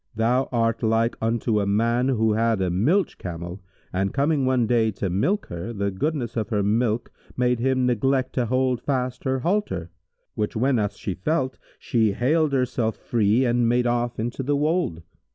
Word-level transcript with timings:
Thou 0.15 0.49
art 0.51 0.81
like 0.81 1.15
unto 1.21 1.59
a 1.59 1.67
man 1.67 2.07
who 2.07 2.33
had 2.33 2.59
a 2.59 2.71
milch 2.71 3.19
camel 3.19 3.61
and, 3.93 4.11
coming 4.15 4.47
one 4.47 4.65
day 4.65 4.89
to 4.93 5.11
milk 5.11 5.45
her, 5.49 5.71
the 5.73 5.91
goodness 5.91 6.35
of 6.35 6.49
her 6.49 6.63
milk 6.63 7.11
made 7.37 7.59
him 7.59 7.85
neglect 7.85 8.33
to 8.33 8.47
hold 8.47 8.81
fast 8.81 9.25
her 9.25 9.41
halter; 9.41 9.91
which 10.33 10.55
whenas 10.55 10.97
she 10.97 11.13
felt, 11.13 11.59
she 11.77 12.13
haled 12.13 12.51
herself 12.51 12.97
free 12.97 13.45
and 13.45 13.69
made 13.69 13.85
off 13.85 14.17
into 14.19 14.41
the 14.41 14.55
wold. 14.55 15.03